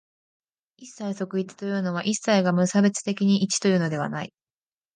[0.77, 4.33] 一切即一というのは、一切が無差別的に一というのではない。